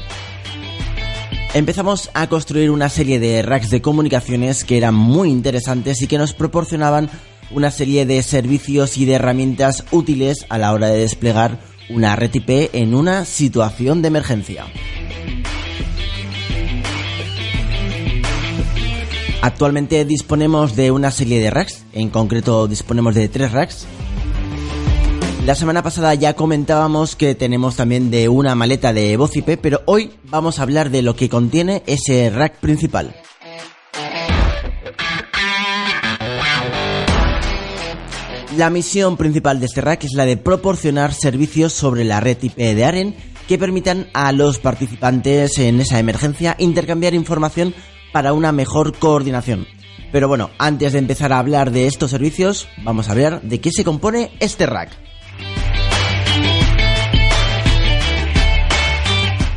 [1.55, 6.19] Empezamos a construir una serie de racks de comunicaciones que eran muy interesantes y que
[6.19, 7.09] nos proporcionaban
[7.53, 12.33] una serie de servicios y de herramientas útiles a la hora de desplegar una red
[12.73, 14.67] en una situación de emergencia.
[19.47, 23.87] Actualmente disponemos de una serie de racks, en concreto disponemos de tres racks.
[25.45, 29.83] La semana pasada ya comentábamos que tenemos también de una maleta de voz IP, pero
[29.85, 33.15] hoy vamos a hablar de lo que contiene ese rack principal.
[38.57, 42.57] La misión principal de este rack es la de proporcionar servicios sobre la red IP
[42.57, 43.15] de AREN
[43.47, 47.75] que permitan a los participantes en esa emergencia intercambiar información
[48.17, 49.67] para una mejor coordinación.
[50.11, 53.71] Pero bueno, antes de empezar a hablar de estos servicios, vamos a ver de qué
[53.71, 54.89] se compone este rack.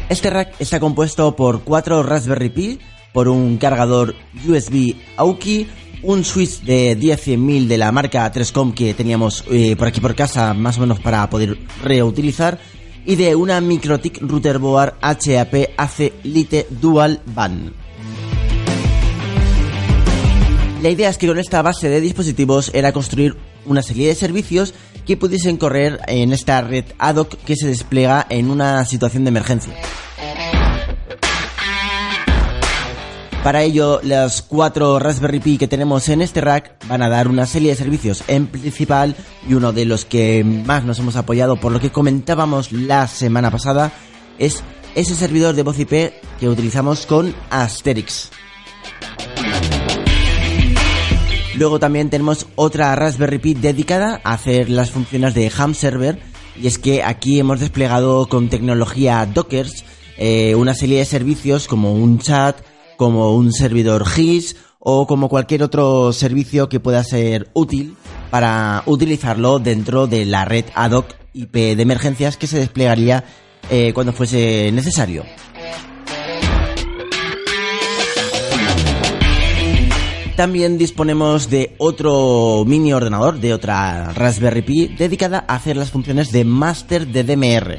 [0.09, 2.79] Este rack está compuesto por cuatro Raspberry Pi,
[3.13, 4.13] por un cargador
[4.45, 5.65] USB Aoki,
[6.03, 10.53] un switch de 10-100.000 de la marca 3Com que teníamos eh, por aquí por casa
[10.53, 12.59] más o menos para poder reutilizar
[13.05, 17.88] y de una MikroTik Router Board HAP AC Lite Dual Band.
[20.81, 24.73] La idea es que con esta base de dispositivos era construir una serie de servicios
[25.05, 29.29] que pudiesen correr en esta red ad hoc que se despliega en una situación de
[29.29, 29.73] emergencia.
[33.43, 37.45] Para ello, las cuatro Raspberry Pi que tenemos en este rack van a dar una
[37.45, 39.15] serie de servicios en principal
[39.47, 43.51] y uno de los que más nos hemos apoyado por lo que comentábamos la semana
[43.51, 43.91] pasada
[44.37, 44.63] es
[44.95, 48.29] ese servidor de voz IP que utilizamos con Asterix.
[51.59, 56.17] Luego también tenemos otra Raspberry Pi dedicada a hacer las funciones de ham server
[56.55, 59.83] y es que aquí hemos desplegado con tecnología Dockers
[60.17, 62.61] eh, una serie de servicios como un chat,
[62.95, 67.97] como un servidor GIS o como cualquier otro servicio que pueda ser útil
[68.31, 73.25] para utilizarlo dentro de la red ad hoc IP de emergencias que se desplegaría
[73.69, 75.25] eh, cuando fuese necesario.
[80.39, 86.31] También disponemos de otro mini ordenador, de otra Raspberry Pi, dedicada a hacer las funciones
[86.31, 87.77] de máster de DMR.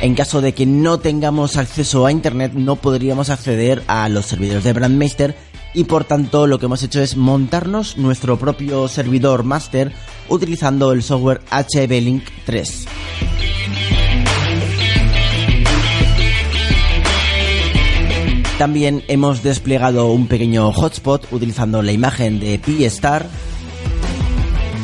[0.00, 4.62] En caso de que no tengamos acceso a Internet, no podríamos acceder a los servidores
[4.62, 5.34] de Brandmeister
[5.74, 9.90] y por tanto lo que hemos hecho es montarnos nuestro propio servidor master
[10.28, 12.86] utilizando el software HB-Link 3.
[18.58, 23.26] También hemos desplegado un pequeño hotspot utilizando la imagen de Pi-Star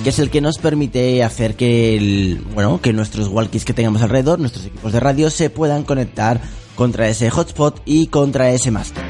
[0.02, 4.38] que es el que nos permite hacer que bueno, que nuestros walkies que tengamos alrededor,
[4.38, 6.40] nuestros equipos de radio se puedan conectar
[6.76, 9.04] contra ese hotspot y contra ese master.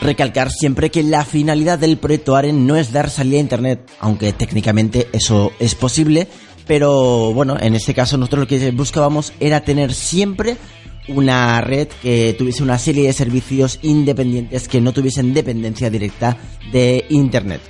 [0.00, 4.32] Recalcar siempre que la finalidad del proyecto AREN no es dar salida a internet, aunque
[4.32, 6.28] técnicamente eso es posible,
[6.68, 10.56] pero bueno, en este caso nosotros lo que buscábamos era tener siempre
[11.08, 16.36] una red que tuviese una serie de servicios independientes que no tuviesen dependencia directa
[16.70, 17.62] de Internet.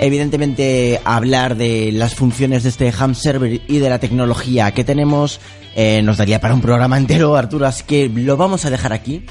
[0.00, 5.38] Evidentemente, hablar de las funciones de este ham server y de la tecnología que tenemos
[5.76, 9.24] eh, nos daría para un programa entero, Arturo, así que lo vamos a dejar aquí.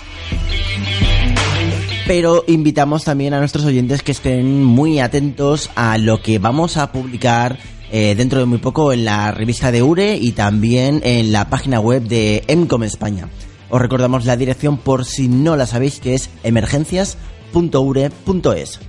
[2.12, 6.92] Pero invitamos también a nuestros oyentes que estén muy atentos a lo que vamos a
[6.92, 7.58] publicar
[7.90, 11.80] eh, dentro de muy poco en la revista de URE y también en la página
[11.80, 13.30] web de EMCOM España.
[13.70, 18.80] Os recordamos la dirección por si no la sabéis que es emergencias.ure.es.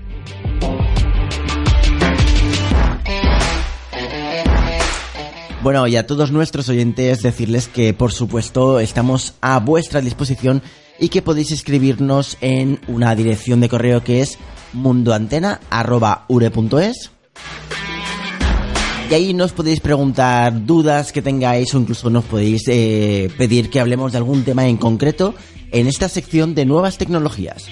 [5.63, 10.61] Bueno, y a todos nuestros oyentes decirles que por supuesto estamos a vuestra disposición
[10.99, 14.39] y que podéis escribirnos en una dirección de correo que es
[14.73, 17.13] mundoantena.ure.es
[19.13, 23.79] y ahí nos podéis preguntar dudas que tengáis o incluso nos podéis eh, pedir que
[23.79, 25.35] hablemos de algún tema en concreto
[25.71, 27.67] en esta sección de nuevas tecnologías.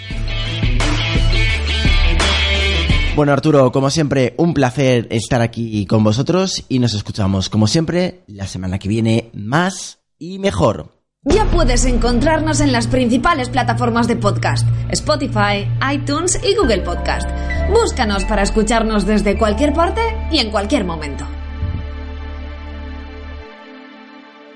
[3.16, 8.20] Bueno Arturo, como siempre, un placer estar aquí con vosotros y nos escuchamos como siempre
[8.26, 10.99] la semana que viene más y mejor.
[11.24, 17.28] Ya puedes encontrarnos en las principales plataformas de podcast, Spotify, iTunes y Google Podcast.
[17.68, 20.00] Búscanos para escucharnos desde cualquier parte
[20.32, 21.28] y en cualquier momento.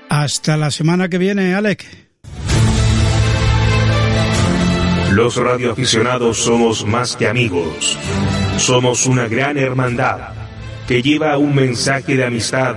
[0.09, 1.85] Hasta la semana que viene, Alec.
[5.11, 7.95] Los radioaficionados somos más que amigos.
[8.57, 10.29] Somos una gran hermandad
[10.87, 12.75] que lleva un mensaje de amistad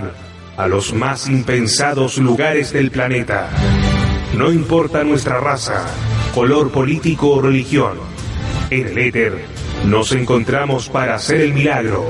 [0.59, 3.49] a los más impensados lugares del planeta.
[4.37, 5.87] No importa nuestra raza,
[6.35, 7.97] color político o religión.
[8.69, 9.45] En el éter
[9.87, 12.05] nos encontramos para hacer el milagro.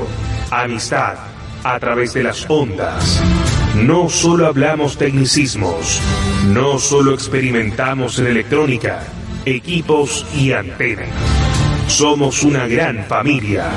[0.50, 1.18] Amistad
[1.62, 3.22] a través de las ondas.
[3.76, 6.00] No solo hablamos tecnicismos,
[6.46, 9.02] no solo experimentamos en electrónica,
[9.44, 11.10] equipos y antenas.
[11.86, 13.68] Somos una gran familia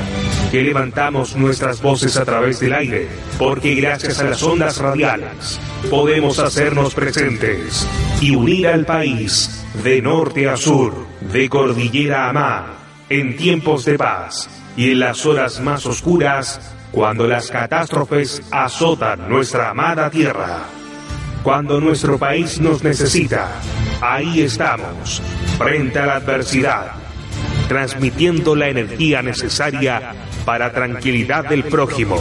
[0.52, 6.38] que levantamos nuestras voces a través del aire, porque gracias a las ondas radiales podemos
[6.38, 7.88] hacernos presentes
[8.20, 12.66] y unir al país de norte a sur, de cordillera a mar,
[13.08, 19.70] en tiempos de paz y en las horas más oscuras, cuando las catástrofes azotan nuestra
[19.70, 20.64] amada tierra.
[21.42, 23.48] Cuando nuestro país nos necesita,
[24.02, 25.22] ahí estamos,
[25.56, 27.02] frente a la adversidad
[27.72, 30.14] transmitiendo la energía necesaria
[30.44, 32.18] para tranquilidad del prójimo.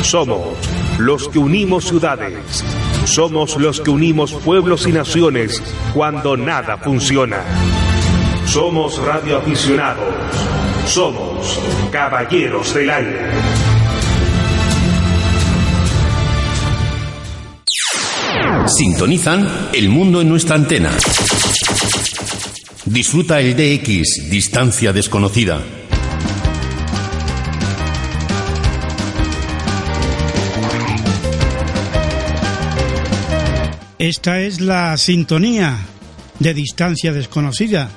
[0.00, 0.56] Somos
[0.98, 2.64] los que unimos ciudades.
[3.04, 5.62] Somos los que unimos pueblos y naciones
[5.92, 7.42] cuando nada funciona.
[8.46, 10.14] Somos radioaficionados.
[10.86, 11.60] Somos
[11.92, 13.30] caballeros del aire.
[18.64, 20.90] Sintonizan El Mundo en nuestra antena.
[22.90, 25.62] Disfruta el DX, Distancia Desconocida.
[33.96, 35.78] Esta es la sintonía
[36.40, 37.88] de Distancia Desconocida.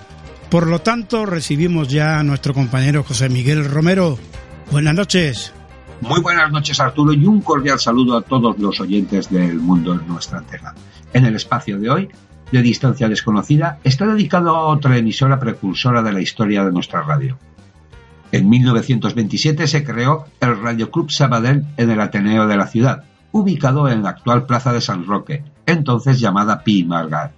[0.52, 4.20] Por lo tanto, recibimos ya a nuestro compañero José Miguel Romero.
[4.70, 5.54] Buenas noches.
[6.02, 10.06] Muy buenas noches Arturo y un cordial saludo a todos los oyentes del mundo en
[10.06, 10.76] nuestra antena.
[11.14, 12.10] En el espacio de hoy,
[12.54, 17.40] de Distancia Desconocida, está dedicado a otra emisora precursora de la historia de nuestra radio.
[18.32, 23.90] En 1927 se creó el Radio Club Sabadell en el Ateneo de la ciudad, ubicado
[23.90, 27.32] en la actual Plaza de San Roque, entonces llamada Pi Margar.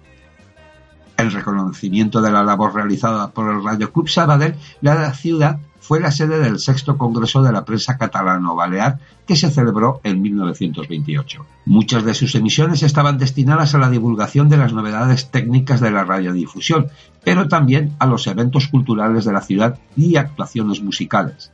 [1.16, 6.10] En reconocimiento de la labor realizada por el Radio Club Sabadell, la ciudad fue la
[6.10, 11.46] sede del sexto Congreso de la Prensa Catalano-Balear que se celebró en 1928.
[11.66, 16.04] Muchas de sus emisiones estaban destinadas a la divulgación de las novedades técnicas de la
[16.04, 16.88] radiodifusión,
[17.24, 21.52] pero también a los eventos culturales de la ciudad y actuaciones musicales.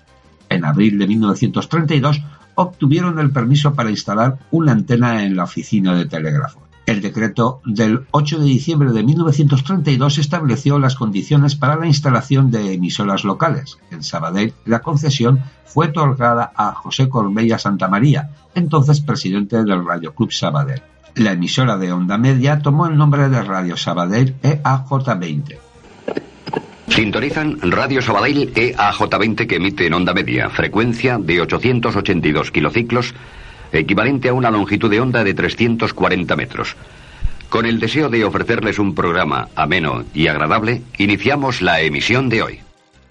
[0.49, 2.23] En abril de 1932
[2.55, 6.61] obtuvieron el permiso para instalar una antena en la oficina de telégrafo.
[6.85, 12.75] El decreto del 8 de diciembre de 1932 estableció las condiciones para la instalación de
[12.75, 13.79] emisoras locales.
[13.91, 20.33] En Sabadell, la concesión fue otorgada a José Corbella Santamaría, entonces presidente del Radio Club
[20.33, 20.83] Sabadell.
[21.15, 25.59] La emisora de onda media tomó el nombre de Radio Sabadell EAJ20.
[26.89, 33.15] Sintonizan Radio Sabadell EAJ20 que emite en onda media, frecuencia de 882 kilociclos,
[33.73, 36.77] equivalente a una longitud de onda de 340 metros.
[37.49, 42.61] Con el deseo de ofrecerles un programa ameno y agradable, iniciamos la emisión de hoy.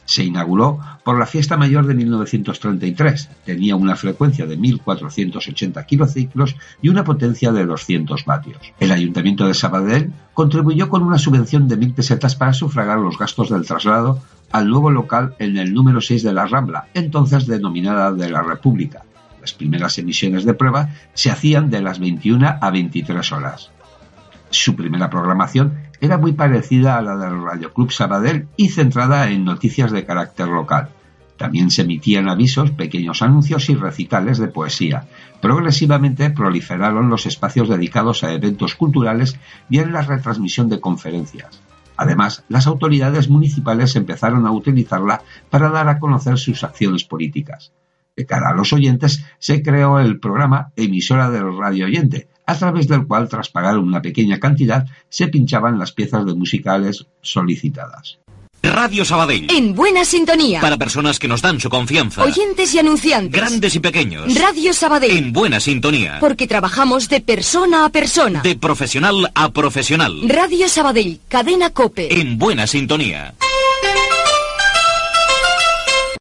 [0.06, 3.30] Se inauguró por la fiesta mayor de 1933.
[3.46, 8.58] Tenía una frecuencia de 1.480 kilociclos y una potencia de 200 vatios.
[8.80, 13.50] El Ayuntamiento de Sabadell contribuyó con una subvención de 1.000 pesetas para sufragar los gastos
[13.50, 14.20] del traslado
[14.52, 19.04] al nuevo local en el número 6 de la Rambla, entonces denominada de la República.
[19.42, 23.72] Las primeras emisiones de prueba se hacían de las 21 a 23 horas.
[24.52, 29.44] Su primera programación era muy parecida a la del Radio Club Sabadell y centrada en
[29.44, 30.90] noticias de carácter local.
[31.38, 35.08] También se emitían avisos, pequeños anuncios y recitales de poesía.
[35.42, 39.40] Progresivamente proliferaron los espacios dedicados a eventos culturales
[39.70, 41.64] y en la retransmisión de conferencias.
[41.98, 47.72] Además, las autoridades municipales empezaron a utilizarla para dar a conocer sus acciones políticas.
[48.22, 52.88] De cara a los oyentes, se creó el programa Emisora del Radio Oyente, a través
[52.88, 58.20] del cual, tras pagar una pequeña cantidad, se pinchaban las piezas de musicales solicitadas.
[58.62, 59.50] Radio Sabadell.
[59.50, 60.62] En buena sintonía.
[60.62, 62.22] Para personas que nos dan su confianza.
[62.22, 63.42] Oyentes y anunciantes.
[63.42, 64.36] Grandes y pequeños.
[64.36, 65.18] Radio Sabadell.
[65.18, 66.18] En buena sintonía.
[66.20, 68.44] Porque trabajamos de persona a persona.
[68.44, 70.30] De profesional a profesional.
[70.30, 72.22] Radio Sabadell, cadena Cope.
[72.22, 73.34] En buena sintonía.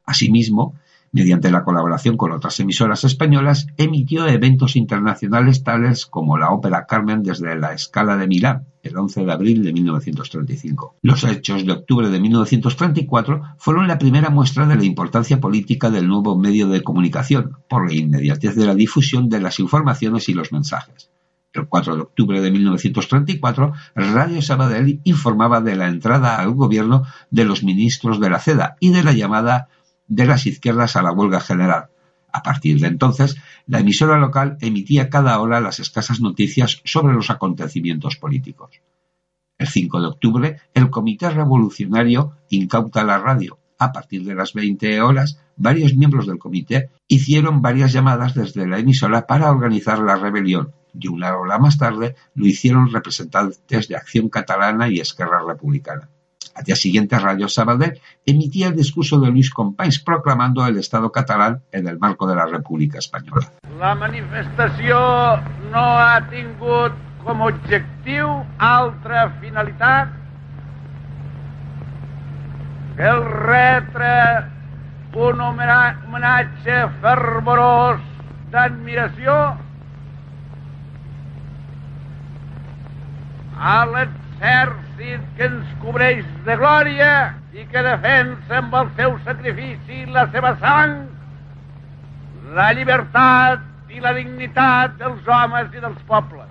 [0.06, 0.74] Asimismo,
[1.12, 7.22] mediante la colaboración con otras emisoras españolas, emitió eventos internacionales tales como la Ópera Carmen
[7.22, 10.96] desde la Escala de Milán, el 11 de abril de 1935.
[11.02, 16.08] Los hechos de octubre de 1934 fueron la primera muestra de la importancia política del
[16.08, 20.52] nuevo medio de comunicación, por la inmediatez de la difusión de las informaciones y los
[20.52, 21.10] mensajes.
[21.52, 27.44] El 4 de octubre de 1934, Radio Sabadell informaba de la entrada al gobierno de
[27.44, 29.68] los ministros de la CEDA y de la llamada
[30.10, 31.88] de las izquierdas a la huelga general.
[32.32, 33.36] A partir de entonces,
[33.66, 38.82] la emisora local emitía cada hora las escasas noticias sobre los acontecimientos políticos.
[39.56, 43.58] El 5 de octubre, el Comité Revolucionario incauta la radio.
[43.78, 48.78] A partir de las 20 horas, varios miembros del comité hicieron varias llamadas desde la
[48.78, 54.28] emisora para organizar la rebelión, y una hora más tarde lo hicieron representantes de Acción
[54.28, 56.10] Catalana y Esquerra Republicana.
[56.54, 61.62] Al día siguiente, Radio Sabadell emitía el discurso de Luis Companys proclamando el Estado catalán
[61.72, 63.50] en el marco de la República Espanyola.
[63.78, 64.98] La manifestació
[65.70, 70.16] no ha tingut com a objectiu altra finalitat
[72.96, 74.14] que el retre
[75.14, 78.02] un homenatge fervorós
[78.52, 79.34] d'admiració
[83.58, 83.74] a
[84.40, 90.26] l'exèrcit que ens cobreix de glòria i que defensa amb el seu sacrifici i la
[90.32, 90.94] seva sang
[92.56, 93.60] la llibertat
[93.90, 96.48] i la dignitat dels homes i dels pobles.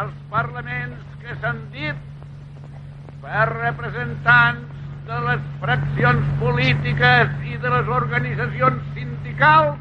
[0.00, 1.94] Els parlaments que s'han dit
[3.22, 9.78] per representants de les fraccions polítiques i de les organitzacions sindicals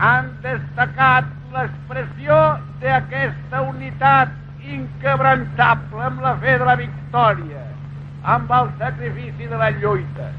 [0.00, 2.36] han destacat l'expressió
[2.82, 4.39] d'aquesta unitat
[8.64, 10.32] el sacrifici de la lluita.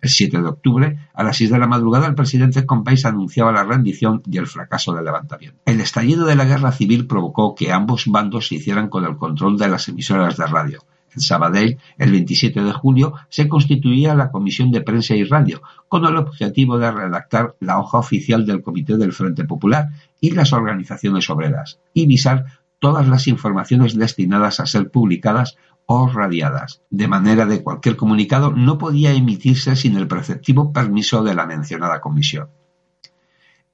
[0.00, 3.64] El 7 de octubre, a las 6 de la madrugada, el presidente Compais anunciaba la
[3.64, 5.58] rendición y el fracaso del levantamiento.
[5.64, 9.58] El estallido de la guerra civil provocó que ambos bandos se hicieran con el control
[9.58, 10.84] de las emisoras de radio.
[11.14, 16.04] En Sabadell, el 27 de julio, se constituía la Comisión de Prensa y Radio, con
[16.04, 19.88] el objetivo de redactar la hoja oficial del Comité del Frente Popular
[20.20, 25.56] y las organizaciones obreras, y visar todas las informaciones destinadas a ser publicadas
[25.86, 31.34] o radiadas, de manera de cualquier comunicado no podía emitirse sin el preceptivo permiso de
[31.34, 32.48] la mencionada comisión.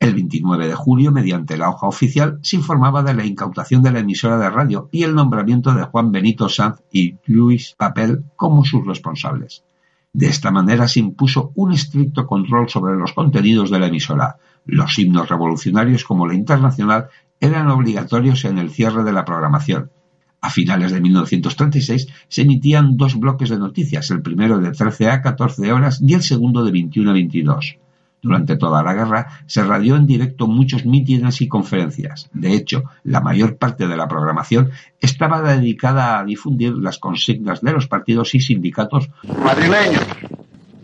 [0.01, 4.01] El 29 de julio, mediante la hoja oficial, se informaba de la incautación de la
[4.01, 8.87] emisora de radio y el nombramiento de Juan Benito Sanz y Luis Papel como sus
[8.87, 9.65] responsables.
[10.13, 14.37] De esta manera se impuso un estricto control sobre los contenidos de la emisora.
[14.65, 17.09] Los himnos revolucionarios como la internacional
[17.45, 19.91] eran obligatorios en el cierre de la programación.
[20.41, 25.23] A finales de 1936 se emitían dos bloques de noticias, el primero de 13 a
[25.23, 27.79] 14 horas y el segundo de 21 a 22.
[28.21, 32.31] Durante toda la guerra se radió en directo muchos mítines y conferencias.
[32.33, 34.71] De hecho, la mayor parte de la programación
[35.01, 39.11] estaba dedicada a difundir las consignas de los partidos y sindicatos
[39.45, 40.07] Madrileños,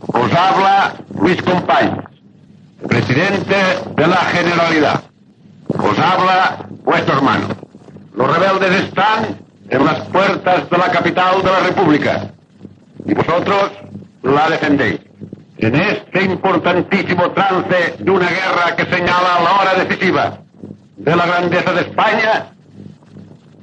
[0.06, 2.04] os habla Luis Compañes,
[2.86, 3.56] presidente
[3.96, 5.09] de la Generalidad.
[5.78, 7.48] Os habla vuestro hermano.
[8.14, 12.30] Los rebeldes están en las puertas de la capital de la República
[13.06, 13.70] y vosotros
[14.22, 15.00] la defendéis.
[15.58, 20.38] En este importantísimo trance de una guerra que señala la hora decisiva
[20.96, 22.46] de la grandeza de España,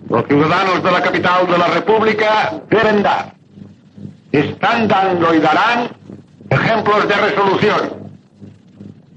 [0.09, 3.33] los ciudadanos de la capital de la República deben dar,
[4.31, 5.89] están dando y darán
[6.49, 8.11] ejemplos de resolución,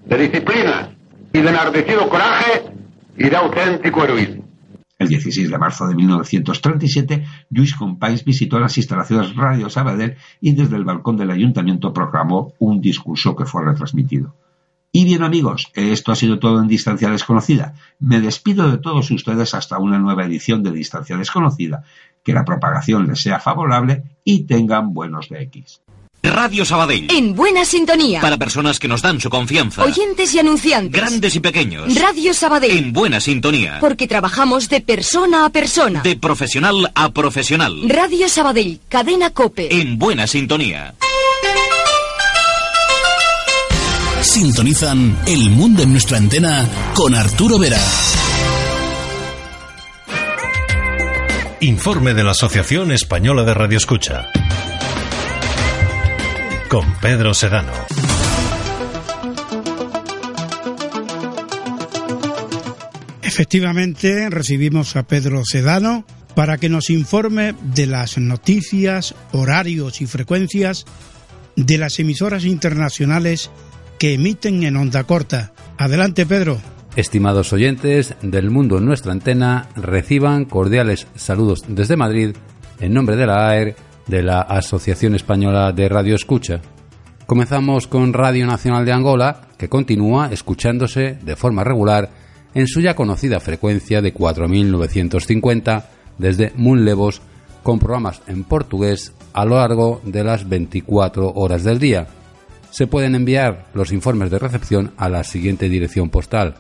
[0.07, 0.89] de disciplina
[1.33, 2.80] y de enardecido coraje
[3.21, 4.49] y de auténtico heroísmo.
[4.99, 7.75] El 16 de marzo de 1937, Lluís
[8.25, 13.45] visitó las instalaciones Radio Sabadell y desde el balcón del ayuntamiento proclamó un discurso que
[13.45, 14.35] fue retransmitido.
[14.91, 17.75] Y bien amigos, esto ha sido todo en Distancia Desconocida.
[17.99, 21.85] Me despido de todos ustedes hasta una nueva edición de Distancia Desconocida.
[22.25, 25.81] Que la propagación les sea favorable y tengan buenos DX.
[26.23, 27.11] Radio Sabadell.
[27.11, 28.21] En buena sintonía.
[28.21, 29.85] Para personas que nos dan su confianza.
[29.85, 31.01] Oyentes y anunciantes.
[31.01, 31.95] Grandes y pequeños.
[31.95, 32.77] Radio Sabadell.
[32.77, 33.79] En buena sintonía.
[33.81, 36.03] Porque trabajamos de persona a persona.
[36.03, 37.89] De profesional a profesional.
[37.89, 39.75] Radio Sabadell, cadena Cope.
[39.75, 40.95] En buena sintonía.
[44.21, 47.81] Sintonizan El Mundo en nuestra antena con Arturo Vera.
[51.61, 54.29] Informe de la Asociación Española de Radioescucha.
[56.71, 57.73] Con Pedro Sedano.
[63.23, 66.05] Efectivamente, recibimos a Pedro Sedano
[66.37, 70.85] para que nos informe de las noticias, horarios y frecuencias
[71.57, 73.51] de las emisoras internacionales
[73.99, 75.53] que emiten en onda corta.
[75.77, 76.61] Adelante, Pedro.
[76.95, 82.37] Estimados oyentes del mundo en nuestra antena, reciban cordiales saludos desde Madrid
[82.79, 86.61] en nombre de la AER de la Asociación Española de Radio Escucha.
[87.27, 92.11] Comenzamos con Radio Nacional de Angola, que continúa escuchándose de forma regular
[92.53, 95.85] en su ya conocida frecuencia de 4.950
[96.19, 97.23] desde Munlevos,
[97.63, 102.09] con programas en portugués a lo largo de las 24 horas del día.
[102.71, 106.57] Se pueden enviar los informes de recepción a la siguiente dirección postal.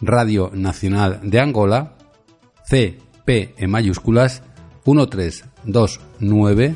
[0.00, 1.94] Radio Nacional de Angola,
[2.68, 4.42] CP en mayúsculas
[6.20, 6.74] 1329,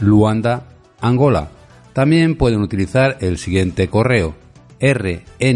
[0.00, 0.66] Luanda,
[1.00, 1.50] Angola.
[1.92, 4.34] También pueden utilizar el siguiente correo
[4.80, 5.48] rna.rna.ao.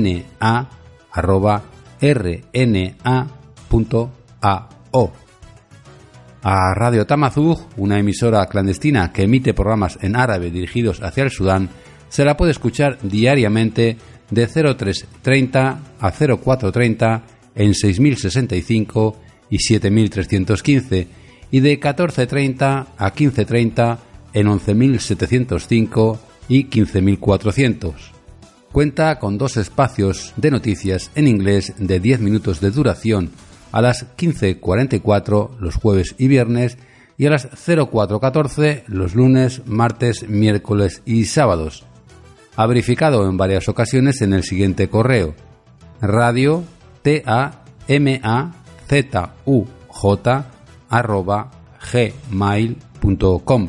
[6.40, 11.68] A Radio Tamazug, una emisora clandestina que emite programas en árabe dirigidos hacia el Sudán,
[12.08, 13.98] se la puede escuchar diariamente
[14.30, 17.22] de 0330 a 0430
[17.54, 19.16] en 6065
[19.50, 21.08] y 7315
[21.50, 23.98] y de 1430 a 1530
[24.32, 26.18] en 11.705
[26.48, 27.94] y 15.400.
[28.72, 33.30] Cuenta con dos espacios de noticias en inglés de 10 minutos de duración
[33.72, 36.78] a las 15.44 los jueves y viernes
[37.16, 41.84] y a las 04.14 los lunes, martes, miércoles y sábados.
[42.56, 45.34] Ha verificado en varias ocasiones en el siguiente correo
[46.00, 46.64] radio
[47.02, 48.52] t a m a
[48.86, 50.57] z u j
[50.88, 51.50] arroba
[51.92, 53.68] gmail.com.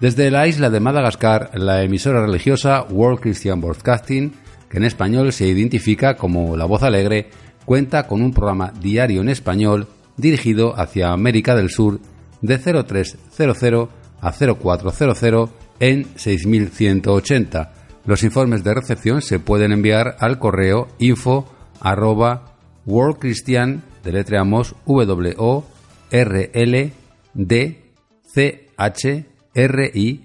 [0.00, 4.32] Desde la isla de Madagascar, la emisora religiosa World Christian Broadcasting,
[4.68, 7.30] que en español se identifica como La Voz Alegre,
[7.64, 12.00] cuenta con un programa diario en español dirigido hacia América del Sur
[12.42, 13.88] de 0300
[14.20, 15.50] a 0400
[15.80, 17.72] en 6180.
[18.04, 21.46] Los informes de recepción se pueden enviar al correo info
[21.80, 22.54] arroba
[22.86, 25.64] worldchristian, deletreamos w o
[26.10, 26.92] r l
[27.34, 27.78] d
[28.24, 30.20] c h r i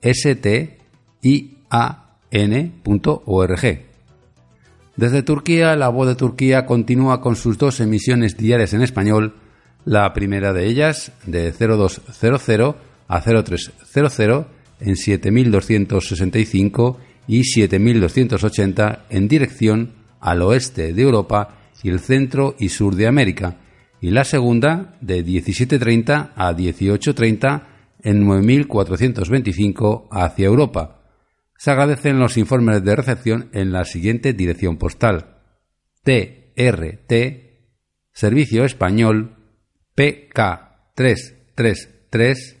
[0.00, 0.78] s t
[1.22, 3.80] i a n.org.
[4.96, 9.34] Desde Turquía, la voz de Turquía continúa con sus dos emisiones diarias en español,
[9.84, 12.76] la primera de ellas de 0200
[13.08, 14.46] a 0300
[14.80, 22.96] en 7265 y 7280 en dirección al oeste de Europa y el centro y sur
[22.96, 23.58] de América,
[24.00, 27.68] y la segunda de 1730 a 1830
[28.02, 31.02] en 9425 hacia Europa.
[31.56, 35.36] Se agradecen los informes de recepción en la siguiente dirección postal:
[36.02, 37.12] TRT
[38.12, 39.36] Servicio Español
[39.96, 42.56] PK333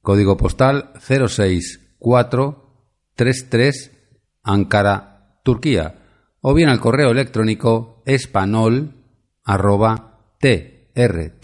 [0.00, 3.92] Código postal 06433
[4.42, 5.97] Ankara, Turquía,
[6.40, 8.94] o bien al correo electrónico espanol
[9.44, 11.38] arroba trt.net.tr.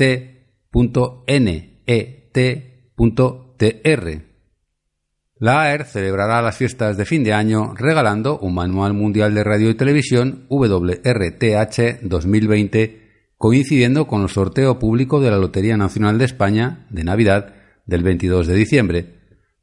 [5.36, 9.68] La AER celebrará las fiestas de fin de año regalando un Manual Mundial de Radio
[9.70, 13.04] y Televisión WRTH 2020
[13.36, 18.46] coincidiendo con el sorteo público de la Lotería Nacional de España de Navidad del 22
[18.46, 19.14] de diciembre.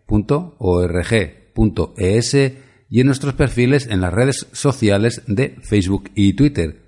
[2.89, 6.81] y en nuestros perfiles en las redes sociales de Facebook y Twitter.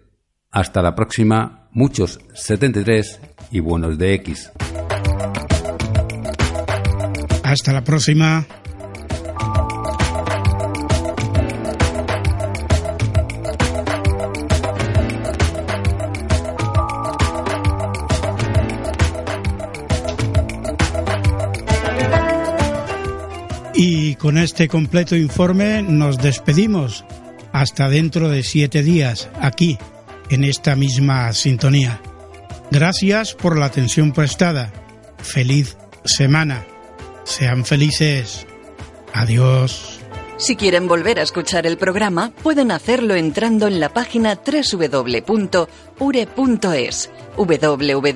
[0.51, 3.19] Hasta la próxima, muchos 73
[3.51, 4.51] y buenos de X.
[7.43, 8.45] Hasta la próxima.
[24.25, 27.05] Con este completo informe nos despedimos.
[27.51, 29.77] Hasta dentro de siete días, aquí,
[30.31, 32.01] en esta misma sintonía.
[32.71, 34.73] Gracias por la atención prestada.
[35.19, 36.65] Feliz semana.
[37.23, 38.47] Sean felices.
[39.13, 39.99] Adiós.
[40.37, 45.69] Si quieren volver a escuchar el programa, pueden hacerlo entrando en la página www.ure.es.
[47.37, 48.15] www.ure.es.